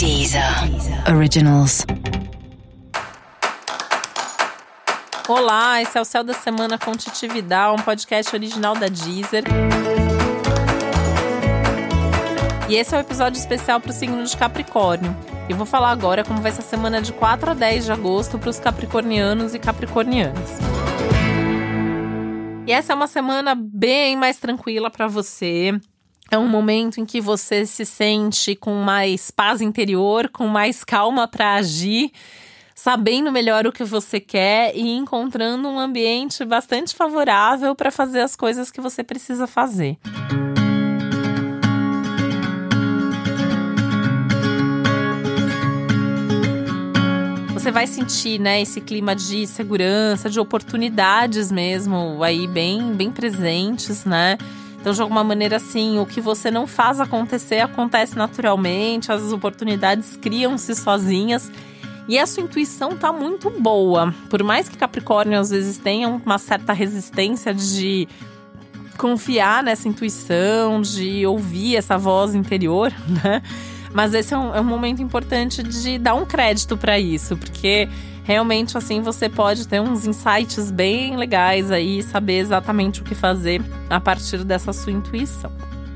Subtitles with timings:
[0.00, 0.42] Deezer
[1.14, 1.84] Originals.
[5.28, 9.44] Olá, esse é o Céu da Semana com Titi Vidal, um podcast original da Deezer.
[12.66, 15.14] E esse é o um episódio especial para o signo de Capricórnio.
[15.50, 18.38] E vou falar agora como vai ser a semana de 4 a 10 de agosto
[18.38, 20.48] para os capricornianos e capricornianas.
[22.66, 25.78] E essa é uma semana bem mais tranquila para você.
[26.30, 31.26] É um momento em que você se sente com mais paz interior, com mais calma
[31.26, 32.12] para agir,
[32.72, 38.36] sabendo melhor o que você quer e encontrando um ambiente bastante favorável para fazer as
[38.36, 39.98] coisas que você precisa fazer.
[47.52, 54.06] você vai sentir, né, esse clima de segurança, de oportunidades mesmo aí bem, bem presentes,
[54.06, 54.38] né?
[54.80, 60.16] Então, de alguma maneira, assim, o que você não faz acontecer acontece naturalmente, as oportunidades
[60.16, 61.52] criam-se sozinhas.
[62.08, 64.12] E a sua intuição tá muito boa.
[64.28, 68.08] Por mais que Capricórnio às vezes tenha uma certa resistência de
[68.96, 73.42] confiar nessa intuição, de ouvir essa voz interior, né?
[73.92, 77.88] Mas esse é um, é um momento importante de dar um crédito para isso, porque
[78.22, 83.62] realmente assim você pode ter uns insights bem legais aí, saber exatamente o que fazer
[83.88, 85.50] a partir dessa sua intuição.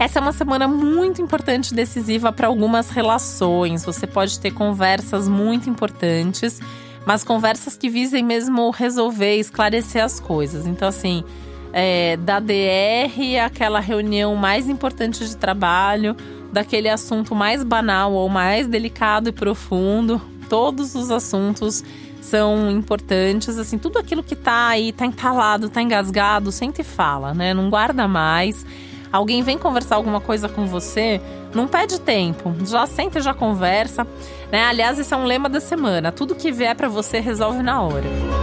[0.00, 3.84] Essa é uma semana muito importante e decisiva para algumas relações.
[3.84, 6.58] Você pode ter conversas muito importantes,
[7.04, 10.66] mas conversas que visem mesmo resolver, esclarecer as coisas.
[10.66, 11.22] Então, assim,
[11.70, 16.16] é, da DR aquela reunião mais importante de trabalho,
[16.50, 20.18] daquele assunto mais banal ou mais delicado e profundo.
[20.48, 21.84] Todos os assuntos
[22.20, 27.34] são importantes, assim, tudo aquilo que tá aí, tá entalado, tá engasgado, sente e fala,
[27.34, 27.54] né?
[27.54, 28.64] Não guarda mais.
[29.12, 31.20] Alguém vem conversar alguma coisa com você,
[31.52, 34.06] não pede tempo, já senta e já conversa,
[34.52, 34.64] né?
[34.64, 38.39] Aliás, esse é um lema da semana, tudo que vier para você resolve na hora.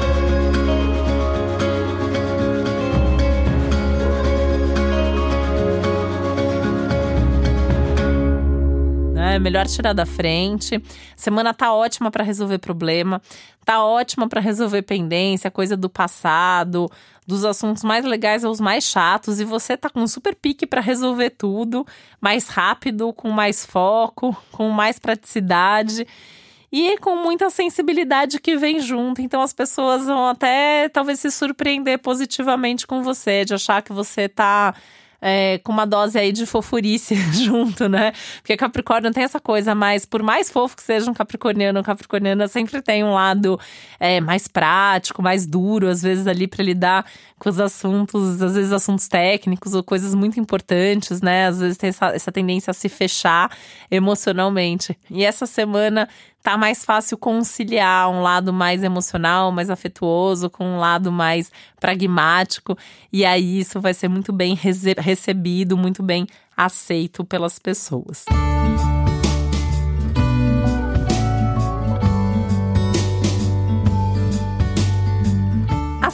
[9.38, 10.84] É melhor tirar da frente.
[11.16, 13.22] Semana tá ótima para resolver problema,
[13.64, 16.90] tá ótima para resolver pendência, coisa do passado,
[17.28, 21.30] dos assuntos mais legais aos mais chatos e você tá com super pique para resolver
[21.30, 21.86] tudo,
[22.20, 26.08] mais rápido, com mais foco, com mais praticidade
[26.72, 29.22] e com muita sensibilidade que vem junto.
[29.22, 34.28] Então as pessoas vão até talvez se surpreender positivamente com você, de achar que você
[34.28, 34.74] tá
[35.22, 38.12] é, com uma dose aí de fofurice junto, né?
[38.38, 42.48] Porque Capricórnio tem essa coisa, mas por mais fofo que seja um capricorniano, um capricorniana
[42.48, 43.60] sempre tem um lado
[44.00, 47.06] é, mais prático, mais duro, às vezes ali para lidar
[47.40, 51.48] com os assuntos, às vezes assuntos técnicos ou coisas muito importantes, né?
[51.48, 53.52] Às vezes tem essa, essa tendência a se fechar
[53.90, 54.98] emocionalmente.
[55.10, 56.08] E essa semana
[56.48, 62.78] tá mais fácil conciliar um lado mais emocional, mais afetuoso, com um lado mais pragmático.
[63.12, 64.58] E aí isso vai ser muito bem
[64.98, 66.26] recebido, muito bem
[66.56, 68.24] aceito pelas pessoas.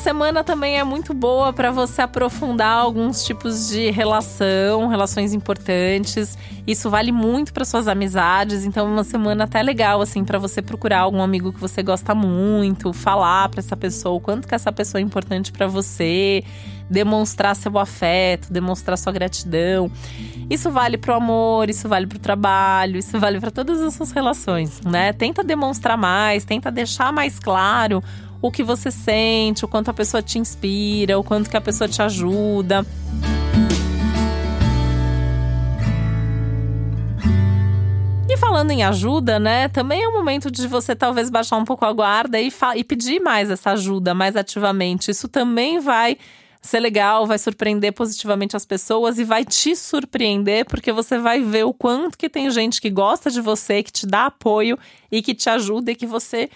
[0.03, 6.38] Semana também é muito boa para você aprofundar alguns tipos de relação, relações importantes.
[6.68, 10.62] Isso vale muito para suas amizades, então é uma semana até legal assim para você
[10.62, 14.74] procurar algum amigo que você gosta muito, falar para essa pessoa o quanto que essa
[14.74, 16.44] pessoa é importante para você,
[16.90, 19.90] demonstrar seu afeto, demonstrar sua gratidão.
[20.50, 24.81] Isso vale pro amor, isso vale pro trabalho, isso vale para todas as suas relações,
[24.81, 25.14] né?
[25.14, 28.03] Tenta demonstrar mais, tenta deixar mais claro
[28.44, 31.88] o que você sente, o quanto a pessoa te inspira, o quanto que a pessoa
[31.88, 32.86] te ajuda.
[38.30, 39.70] E falando em ajuda, né?
[39.70, 43.22] Também é o momento de você talvez baixar um pouco a guarda e, e pedir
[43.22, 45.09] mais essa ajuda mais ativamente.
[45.09, 46.18] Isso também vai
[46.62, 51.64] ser legal, vai surpreender positivamente as pessoas e vai te surpreender porque você vai ver
[51.64, 54.78] o quanto que tem gente que gosta de você, que te dá apoio
[55.09, 56.50] e que te ajuda e que você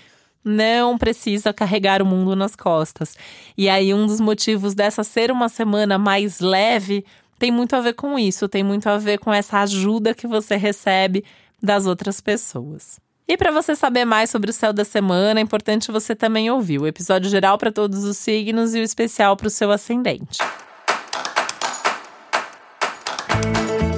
[0.48, 3.16] não precisa carregar o mundo nas costas.
[3.58, 7.06] E aí, um dos motivos dessa ser uma semana mais leve
[7.38, 10.56] tem muito a ver com isso, tem muito a ver com essa ajuda que você
[10.56, 11.24] recebe
[11.62, 13.00] das outras pessoas.
[13.28, 16.80] E para você saber mais sobre o céu da semana, é importante você também ouvir
[16.80, 20.40] o episódio geral para todos os signos e o especial para o seu ascendente.